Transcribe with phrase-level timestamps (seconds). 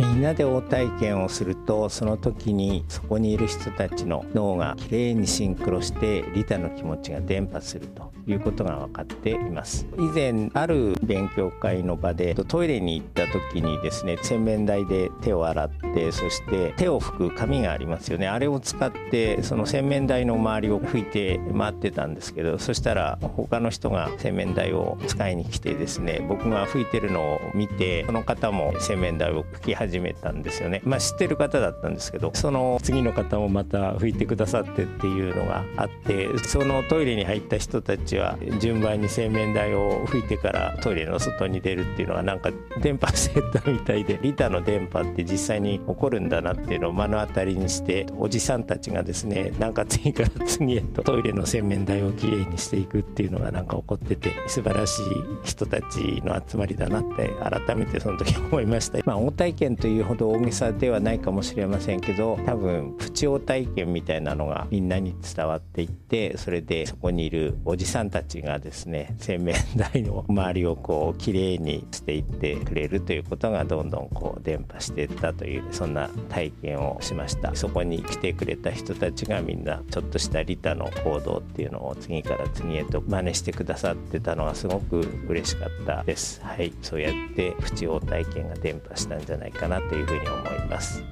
[0.00, 9.86] みんなで応体験をするとその時にそこにいる人たちの脳がきれいにシンクロして利他の気持ちが伝播するということが分かっています。
[9.98, 18.26] 以前ある勉強会の場でトイレに行った時にですね洗面台で手を洗ってそして手を拭く紙がありますよね。
[18.26, 42.50] あれを使ってその洗面台の周りを拭いて回ってたんですけどそしたら他の人が洗面台を使いに来てですね僕が拭いてるのを見てその方も洗面台を拭き始め始めたんですよねまあ知ってる方だったんですけどその次の方もまた拭いてくださってっていうのがあってそのトイレに入った人たちは順番に洗面台を拭いてからトイレの外に出るっていうのがなんか
[42.80, 55.04] 電波してたみたいでリタの電波って実際に起こるんだなっていうのを目の当たりにしておじさんたちがですねなんか次から次へとトイレの洗面台をきれいにしていくっていうのがなんか起こってて素晴らしい
[55.44, 58.98] 人たちの集まりだなって改めてその時思いました。
[59.04, 77.54] まあ、応体験というほど大げさではないかもしれませんけど多分プチ応体験みたいなのがみんなに伝わっていってそれでそこにいるおじさんたちがですね洗面台の周りをこうきれいにしていってくれるということがどんどんこう伝播していったというそんな体験をしました。
[77.54, 86.42] そこに来てくれた人たちがみんなちょっとした利他の行動っていうのを次から次へと真似してくださってたのがすごく嬉しかったです。
[86.42, 86.72] はい。
[86.82, 89.69] そうやってプチ応体験が伝播したんじゃないかな。
[89.70, 91.02] なというふうに思います。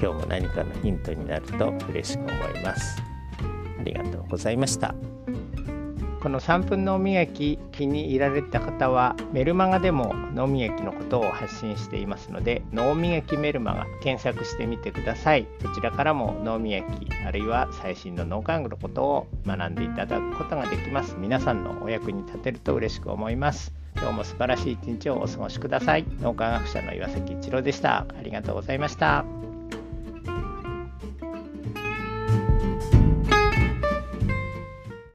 [0.00, 3.02] 今日も何かのヒントになると嬉しく思います。
[3.80, 4.94] ありがとうございました。
[6.20, 15.46] この3分脳磨き気に入られた方はメルマガでも脳磨きのことを発信していますので脳磨きメルマガ検索してみてください。
[15.62, 21.16] そちらからも脳磨きあるいは最新の脳科学のことを学んでいただくことができます。
[21.18, 23.77] 皆さんのお役に立てると嬉しく思います。
[24.00, 26.04] 今日も素晴らしい一日をお過ごしください。
[26.20, 28.06] 脳科学者の岩崎一郎でした。
[28.18, 29.47] ありがとうございました。